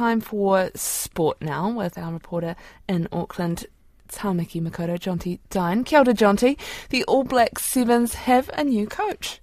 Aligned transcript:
time 0.00 0.18
for 0.18 0.70
sport 0.74 1.36
now 1.42 1.68
with 1.68 1.98
our 1.98 2.10
reporter 2.10 2.56
in 2.88 3.06
Auckland, 3.12 3.66
Tamaki 4.08 4.58
Makaurau, 4.58 4.98
Jonty 4.98 5.40
Dine. 5.50 5.84
Kia 5.84 5.98
ora, 5.98 6.14
Jonty. 6.14 6.58
The 6.88 7.04
All 7.04 7.22
Black 7.22 7.58
Sevens 7.58 8.14
have 8.14 8.48
a 8.54 8.64
new 8.64 8.86
coach. 8.86 9.42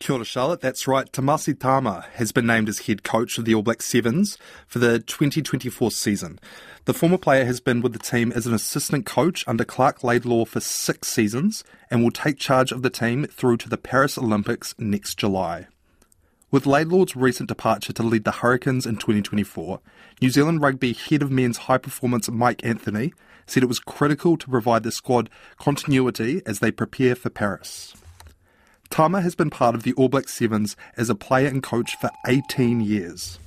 Kia 0.00 0.16
ora, 0.16 0.26
Charlotte. 0.26 0.60
That's 0.60 0.86
right. 0.86 1.10
Tomasi 1.10 1.58
Cama 1.58 2.04
has 2.16 2.32
been 2.32 2.44
named 2.44 2.68
as 2.68 2.80
head 2.80 3.02
coach 3.02 3.38
of 3.38 3.46
the 3.46 3.54
All 3.54 3.62
Black 3.62 3.80
Sevens 3.80 4.36
for 4.66 4.78
the 4.78 4.98
2024 4.98 5.90
season. 5.90 6.38
The 6.84 6.92
former 6.92 7.16
player 7.16 7.46
has 7.46 7.60
been 7.60 7.80
with 7.80 7.94
the 7.94 7.98
team 7.98 8.30
as 8.30 8.46
an 8.46 8.52
assistant 8.52 9.06
coach 9.06 9.42
under 9.48 9.64
Clark 9.64 10.04
Laidlaw 10.04 10.44
for 10.44 10.60
six 10.60 11.08
seasons 11.08 11.64
and 11.90 12.02
will 12.02 12.10
take 12.10 12.38
charge 12.38 12.72
of 12.72 12.82
the 12.82 12.90
team 12.90 13.24
through 13.24 13.56
to 13.56 13.70
the 13.70 13.78
Paris 13.78 14.18
Olympics 14.18 14.74
next 14.76 15.14
July. 15.14 15.66
With 16.54 16.66
Laidlaw's 16.66 17.16
recent 17.16 17.48
departure 17.48 17.92
to 17.94 18.04
lead 18.04 18.22
the 18.22 18.30
Hurricanes 18.30 18.86
in 18.86 18.94
2024, 18.94 19.80
New 20.22 20.30
Zealand 20.30 20.62
Rugby 20.62 20.92
head 20.92 21.20
of 21.20 21.32
men's 21.32 21.56
high 21.56 21.78
performance 21.78 22.30
Mike 22.30 22.64
Anthony 22.64 23.12
said 23.44 23.64
it 23.64 23.66
was 23.66 23.80
critical 23.80 24.36
to 24.36 24.48
provide 24.48 24.84
the 24.84 24.92
squad 24.92 25.28
continuity 25.58 26.42
as 26.46 26.60
they 26.60 26.70
prepare 26.70 27.16
for 27.16 27.28
Paris. 27.28 27.94
Cama 28.88 29.20
has 29.20 29.34
been 29.34 29.50
part 29.50 29.74
of 29.74 29.82
the 29.82 29.94
All 29.94 30.08
Black 30.08 30.28
Sevens 30.28 30.76
as 30.96 31.10
a 31.10 31.16
player 31.16 31.48
and 31.48 31.60
coach 31.60 31.96
for 31.96 32.10
18 32.28 32.80
years. 32.80 33.40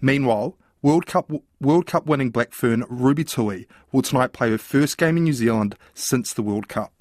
Meanwhile, 0.00 0.56
World 0.82 1.06
Cup 1.06 1.30
World 1.60 1.86
Cup 1.86 2.06
winning 2.06 2.30
Black 2.30 2.52
Fern 2.52 2.82
Ruby 2.88 3.22
Tui 3.22 3.68
will 3.92 4.02
tonight 4.02 4.32
play 4.32 4.50
her 4.50 4.58
first 4.58 4.98
game 4.98 5.18
in 5.18 5.22
New 5.22 5.34
Zealand 5.34 5.76
since 5.94 6.34
the 6.34 6.42
World 6.42 6.66
Cup. 6.66 6.92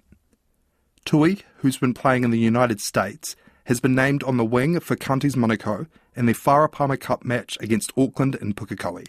Tui, 1.05 1.39
who's 1.55 1.77
been 1.77 1.95
playing 1.95 2.23
in 2.23 2.29
the 2.29 2.37
United 2.37 2.79
States, 2.79 3.35
has 3.65 3.79
been 3.79 3.95
named 3.95 4.23
on 4.23 4.37
the 4.37 4.45
wing 4.45 4.79
for 4.79 4.95
Counties 4.95 5.35
Manukau 5.35 5.87
in 6.15 6.25
the 6.25 6.33
Farah 6.33 6.71
Palmer 6.71 6.97
Cup 6.97 7.23
match 7.23 7.57
against 7.61 7.91
Auckland 7.97 8.35
in 8.35 8.53
Pukekohe. 8.53 9.07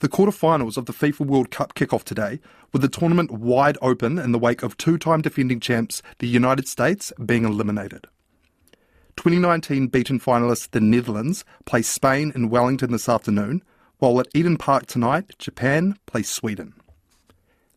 The 0.00 0.08
quarterfinals 0.08 0.76
of 0.76 0.86
the 0.86 0.92
FIFA 0.92 1.26
World 1.26 1.50
Cup 1.50 1.74
kick 1.74 1.92
off 1.92 2.04
today, 2.04 2.40
with 2.72 2.82
the 2.82 2.88
tournament 2.88 3.30
wide 3.30 3.78
open 3.80 4.18
in 4.18 4.32
the 4.32 4.38
wake 4.38 4.62
of 4.62 4.76
two 4.76 4.98
time 4.98 5.22
defending 5.22 5.60
champs, 5.60 6.02
the 6.18 6.26
United 6.26 6.68
States, 6.68 7.12
being 7.24 7.44
eliminated. 7.44 8.06
2019 9.16 9.86
beaten 9.86 10.18
finalists 10.18 10.70
the 10.70 10.80
Netherlands 10.80 11.44
play 11.64 11.82
Spain 11.82 12.32
in 12.34 12.50
Wellington 12.50 12.90
this 12.90 13.08
afternoon, 13.08 13.62
while 13.98 14.18
at 14.20 14.28
Eden 14.34 14.56
Park 14.56 14.86
tonight, 14.86 15.30
Japan 15.38 15.96
play 16.06 16.22
Sweden. 16.22 16.74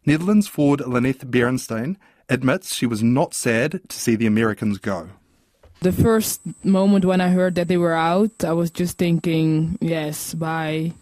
Netherlands 0.05 0.47
forward 0.47 0.79
Lineth 0.81 1.29
Beerensteyn 1.29 1.95
admits 2.27 2.75
she 2.75 2.85
was 2.85 3.03
not 3.03 3.33
sad 3.33 3.81
to 3.87 3.99
see 3.99 4.15
the 4.15 4.25
Americans 4.25 4.79
go. 4.79 5.11
The 5.81 5.91
first 5.91 6.41
moment 6.63 7.05
when 7.05 7.21
I 7.21 7.29
heard 7.29 7.55
that 7.55 7.67
they 7.67 7.77
were 7.77 7.93
out, 7.93 8.43
I 8.43 8.53
was 8.53 8.71
just 8.71 8.97
thinking, 8.97 9.77
yes, 9.79 10.33
bye. 10.33 10.93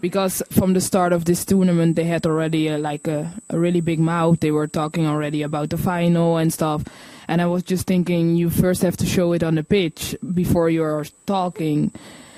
Because 0.00 0.42
from 0.50 0.72
the 0.72 0.80
start 0.80 1.12
of 1.12 1.24
this 1.24 1.44
tournament, 1.44 1.96
they 1.96 2.04
had 2.04 2.26
already 2.26 2.68
a, 2.68 2.78
like 2.78 3.06
a, 3.06 3.32
a 3.48 3.58
really 3.58 3.80
big 3.80 3.98
mouth. 3.98 4.40
They 4.40 4.50
were 4.50 4.66
talking 4.66 5.06
already 5.06 5.42
about 5.42 5.70
the 5.70 5.78
final 5.78 6.36
and 6.36 6.52
stuff. 6.52 6.84
And 7.28 7.40
I 7.40 7.46
was 7.46 7.62
just 7.62 7.86
thinking, 7.86 8.36
you 8.36 8.50
first 8.50 8.82
have 8.82 8.96
to 8.98 9.06
show 9.06 9.32
it 9.32 9.42
on 9.42 9.54
the 9.54 9.64
pitch 9.64 10.16
before 10.34 10.68
you're 10.68 11.06
talking. 11.26 11.92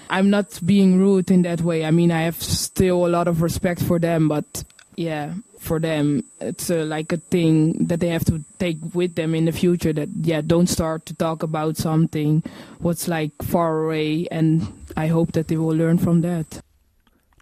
I'm 0.08 0.30
not 0.30 0.60
being 0.64 0.98
rude 0.98 1.30
in 1.30 1.42
that 1.42 1.60
way. 1.60 1.84
I 1.84 1.90
mean, 1.90 2.12
I 2.12 2.22
have 2.22 2.40
still 2.40 3.06
a 3.06 3.08
lot 3.08 3.26
of 3.26 3.42
respect 3.42 3.82
for 3.82 3.98
them, 3.98 4.28
but 4.28 4.64
yeah, 4.96 5.34
for 5.58 5.80
them 5.80 6.22
it's 6.40 6.70
uh, 6.70 6.84
like 6.84 7.12
a 7.12 7.16
thing 7.16 7.86
that 7.86 8.00
they 8.00 8.08
have 8.08 8.24
to 8.24 8.42
take 8.58 8.78
with 8.94 9.14
them 9.14 9.34
in 9.34 9.46
the 9.46 9.52
future 9.52 9.92
that 9.92 10.08
yeah 10.22 10.40
don't 10.40 10.68
start 10.68 11.04
to 11.06 11.14
talk 11.14 11.42
about 11.42 11.76
something 11.76 12.42
what's 12.78 13.08
like 13.08 13.32
far 13.42 13.84
away 13.84 14.28
and 14.30 14.72
i 14.96 15.06
hope 15.06 15.32
that 15.32 15.48
they 15.48 15.56
will 15.56 15.74
learn 15.74 15.98
from 15.98 16.20
that 16.20 16.60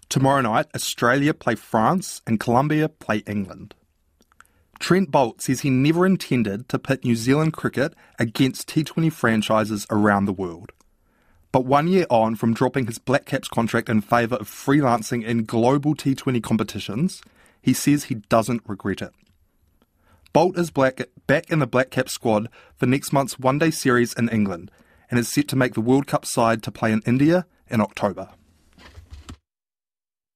tomorrow 0.09 0.41
night 0.41 0.65
australia 0.73 1.33
play 1.33 1.55
france 1.55 2.21
and 2.25 2.39
colombia 2.39 2.89
play 2.89 3.17
england 3.27 3.73
Trent 4.77 5.09
Boult 5.09 5.39
says 5.39 5.61
he 5.61 5.69
never 5.69 6.05
intended 6.05 6.67
to 6.67 6.77
pit 6.77 7.05
New 7.05 7.15
Zealand 7.15 7.53
cricket 7.53 7.93
against 8.19 8.67
T20 8.67 9.09
franchises 9.09 9.87
around 9.89 10.25
the 10.25 10.33
world. 10.33 10.73
But 11.53 11.65
one 11.65 11.87
year 11.87 12.05
on 12.09 12.35
from 12.35 12.53
dropping 12.53 12.87
his 12.87 12.97
Black 12.97 13.25
Caps 13.25 13.47
contract 13.47 13.87
in 13.87 14.01
favour 14.01 14.35
of 14.35 14.49
freelancing 14.49 15.23
in 15.23 15.45
global 15.45 15.95
T20 15.95 16.43
competitions, 16.43 17.21
he 17.65 17.73
says 17.73 18.03
he 18.03 18.15
doesn't 18.29 18.61
regret 18.67 19.01
it. 19.01 19.09
Boult 20.35 20.55
is 20.55 20.69
black, 20.69 21.01
back 21.25 21.49
in 21.49 21.57
the 21.57 21.65
Black 21.65 21.89
Cap 21.89 22.09
squad 22.09 22.47
for 22.77 22.85
next 22.85 23.11
month's 23.11 23.39
one 23.39 23.57
day 23.57 23.71
series 23.71 24.13
in 24.13 24.29
England 24.29 24.69
and 25.09 25.19
is 25.19 25.33
set 25.33 25.47
to 25.47 25.55
make 25.55 25.73
the 25.73 25.81
World 25.81 26.05
Cup 26.05 26.27
side 26.27 26.61
to 26.61 26.71
play 26.71 26.91
in 26.91 27.01
India 27.07 27.47
in 27.67 27.81
October. 27.81 28.29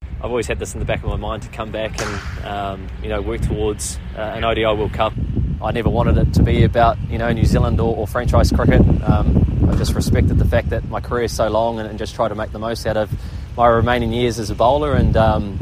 I've 0.02 0.26
always 0.32 0.48
had 0.48 0.58
this 0.58 0.74
in 0.74 0.80
the 0.80 0.86
back 0.86 1.04
of 1.04 1.10
my 1.10 1.18
mind 1.18 1.44
to 1.44 1.50
come 1.50 1.72
back 1.72 2.02
and 2.02 2.46
um, 2.48 2.88
you 3.04 3.10
know 3.10 3.22
work 3.22 3.42
towards 3.42 4.00
uh, 4.18 4.22
an 4.22 4.44
ODI 4.44 4.66
World 4.66 4.94
Cup. 4.94 5.14
I 5.62 5.72
never 5.72 5.90
wanted 5.90 6.18
it 6.18 6.34
to 6.34 6.42
be 6.42 6.64
about 6.64 6.98
you 7.12 7.20
know 7.20 7.32
New 7.32 7.46
Zealand 7.46 7.80
or, 7.80 7.96
or 7.96 8.08
franchise 8.08 8.52
cricket. 8.52 8.82
Um, 9.04 9.70
I 9.70 9.76
just 9.76 9.94
respected 9.94 10.40
the 10.40 10.46
fact 10.46 10.72
that 10.72 10.90
my 10.90 11.00
career 11.00 11.26
is 11.26 11.36
so 11.36 11.48
long 11.48 11.80
and, 11.80 11.88
and, 11.88 12.00
just 12.00 12.16
try 12.16 12.28
to 12.28 12.34
make 12.34 12.52
the 12.52 12.60
most 12.60 12.88
out 12.88 12.98
of 12.98 13.12
my 13.56 13.68
remaining 13.68 14.12
years 14.12 14.40
as 14.40 14.50
a 14.50 14.56
bowler 14.56 14.94
and 14.94 15.16
um, 15.16 15.60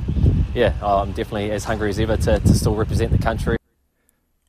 yeah, 0.57 0.73
I'm 0.81 1.11
definitely 1.11 1.51
as 1.51 1.63
hungry 1.63 1.91
as 1.91 1.99
ever 1.99 2.17
to, 2.17 2.39
to 2.39 2.53
still 2.55 2.75
represent 2.75 3.11
the 3.11 3.19
country. 3.19 3.57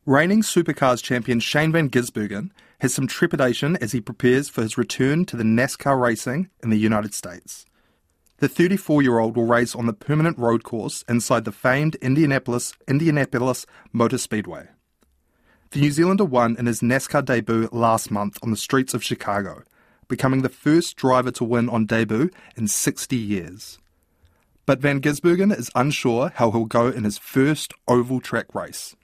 Reigning 0.06 0.40
supercars 0.40 1.02
champion 1.02 1.38
Shane 1.38 1.70
Van 1.70 1.90
Gisbergen 1.90 2.50
has 2.80 2.94
some 2.94 3.06
trepidation 3.06 3.76
as 3.76 3.92
he 3.92 4.00
prepares 4.00 4.48
for 4.48 4.62
his 4.62 4.78
return 4.78 5.26
to 5.26 5.36
the 5.36 5.44
NASCAR 5.44 6.00
racing 6.00 6.48
in 6.62 6.70
the 6.70 6.78
United 6.78 7.12
States. 7.12 7.66
The 8.38 8.48
34 8.48 9.02
year 9.02 9.18
old 9.18 9.36
will 9.36 9.44
race 9.44 9.74
on 9.74 9.84
the 9.84 9.92
permanent 9.92 10.38
road 10.38 10.64
course 10.64 11.04
inside 11.10 11.44
the 11.44 11.52
famed 11.52 11.96
Indianapolis, 11.96 12.72
Indianapolis 12.88 13.66
Motor 13.92 14.16
Speedway. 14.16 14.68
The 15.72 15.80
New 15.80 15.90
Zealander 15.90 16.24
won 16.24 16.56
in 16.58 16.64
his 16.64 16.80
NASCAR 16.80 17.22
debut 17.22 17.68
last 17.70 18.10
month 18.10 18.38
on 18.42 18.50
the 18.50 18.56
streets 18.56 18.94
of 18.94 19.04
Chicago, 19.04 19.62
becoming 20.08 20.40
the 20.40 20.48
first 20.48 20.96
driver 20.96 21.32
to 21.32 21.44
win 21.44 21.68
on 21.68 21.84
debut 21.84 22.30
in 22.56 22.66
60 22.66 23.14
years. 23.14 23.78
But 24.68 24.80
Van 24.80 25.00
Gisbergen 25.00 25.50
is 25.58 25.70
unsure 25.74 26.30
how 26.34 26.50
he'll 26.50 26.66
go 26.66 26.88
in 26.88 27.04
his 27.04 27.16
first 27.16 27.72
oval 27.88 28.20
track 28.20 28.54
race. 28.54 28.94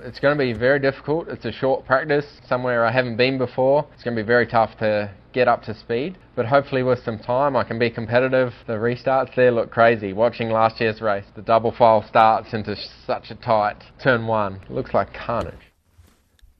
It's 0.00 0.20
going 0.20 0.36
to 0.36 0.44
be 0.44 0.52
very 0.52 0.78
difficult. 0.78 1.28
It's 1.28 1.46
a 1.46 1.50
short 1.50 1.86
practice, 1.86 2.26
somewhere 2.46 2.84
I 2.84 2.92
haven't 2.92 3.16
been 3.16 3.38
before. 3.38 3.86
It's 3.94 4.02
going 4.02 4.14
to 4.14 4.22
be 4.22 4.26
very 4.26 4.46
tough 4.46 4.76
to 4.80 5.10
get 5.32 5.48
up 5.48 5.62
to 5.62 5.74
speed, 5.74 6.18
but 6.36 6.44
hopefully 6.44 6.82
with 6.82 7.02
some 7.04 7.18
time 7.18 7.56
I 7.56 7.64
can 7.64 7.78
be 7.78 7.88
competitive. 7.88 8.52
The 8.66 8.74
restarts 8.74 9.34
there 9.34 9.50
look 9.50 9.70
crazy. 9.70 10.12
Watching 10.12 10.50
last 10.50 10.78
year's 10.78 11.00
race, 11.00 11.24
the 11.34 11.40
double 11.40 11.72
file 11.72 12.04
starts 12.06 12.52
into 12.52 12.76
such 13.06 13.30
a 13.30 13.34
tight 13.34 13.82
turn 13.98 14.26
one. 14.26 14.56
It 14.56 14.70
looks 14.70 14.92
like 14.92 15.14
carnage. 15.14 15.72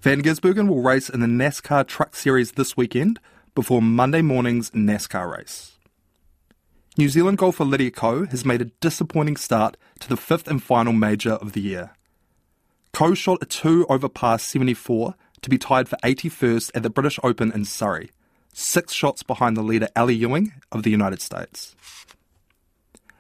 Van 0.01 0.23
Gisbergen 0.23 0.69
will 0.69 0.81
race 0.81 1.11
in 1.11 1.21
the 1.21 1.27
NASCAR 1.27 1.87
Truck 1.87 2.17
Series 2.17 2.53
this 2.53 2.79
weekend 2.79 3.21
before 3.55 3.83
Monday 3.83 4.23
morning's 4.23 4.71
NASCAR 4.71 5.37
race. 5.37 5.78
New 6.99 7.09
Zealand 7.09 7.39
golfer 7.39 7.65
Lydia 7.65 7.93
Ko 7.93 8.27
has 8.27 8.45
made 8.45 8.61
a 8.61 8.73
disappointing 8.81 9.37
start 9.37 9.77
to 10.01 10.09
the 10.09 10.17
fifth 10.17 10.49
and 10.49 10.61
final 10.61 10.93
major 10.93 11.35
of 11.35 11.53
the 11.53 11.61
year. 11.61 11.93
Ko 12.93 13.15
shot 13.15 13.39
a 13.41 13.47
2 13.47 13.87
over 13.89 14.09
par 14.09 14.37
74 14.37 15.15
to 15.43 15.49
be 15.49 15.59
tied 15.59 15.89
for 15.89 15.97
81st 16.03 16.73
at 16.75 16.83
the 16.83 16.91
British 16.91 17.21
Open 17.23 17.53
in 17.53 17.65
Surrey, 17.65 18.11
six 18.53 18.93
shots 18.93 19.23
behind 19.23 19.57
the 19.57 19.63
leader 19.63 19.87
Ally 19.95 20.15
Ewing 20.15 20.55
of 20.73 20.83
the 20.83 20.91
United 20.91 21.23
States. 21.23 21.77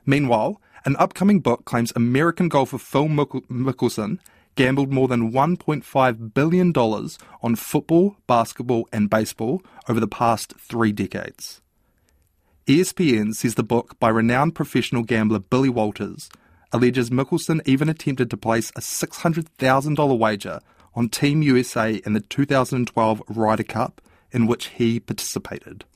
Meanwhile, 0.04 0.60
an 0.84 0.96
upcoming 0.96 1.38
book 1.38 1.64
claims 1.64 1.92
American 1.94 2.48
golfer 2.48 2.78
Phil 2.78 3.06
Mickelson 3.06 4.18
gambled 4.56 4.92
more 4.92 5.06
than 5.06 5.30
$1.5 5.30 6.34
billion 6.34 6.72
on 6.72 7.54
football, 7.54 8.16
basketball, 8.26 8.88
and 8.92 9.08
baseball 9.08 9.62
over 9.88 10.00
the 10.00 10.08
past 10.08 10.54
three 10.58 10.90
decades. 10.90 11.60
ESPN 12.68 13.34
says 13.34 13.54
the 13.54 13.62
book 13.62 13.98
by 13.98 14.10
renowned 14.10 14.54
professional 14.54 15.02
gambler 15.02 15.38
Billy 15.38 15.70
Walters 15.70 16.28
alleges 16.70 17.08
Mickelson 17.08 17.62
even 17.64 17.88
attempted 17.88 18.28
to 18.28 18.36
place 18.36 18.68
a 18.76 18.80
$600,000 18.80 20.18
wager 20.18 20.60
on 20.94 21.08
Team 21.08 21.40
USA 21.40 21.94
in 22.04 22.12
the 22.12 22.20
2012 22.20 23.22
Ryder 23.26 23.62
Cup 23.62 24.02
in 24.32 24.46
which 24.46 24.66
he 24.66 25.00
participated. 25.00 25.86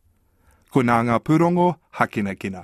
Ko 0.71 0.81
pūrongo, 0.81 1.77
hakina 1.97 2.39
kina. 2.39 2.61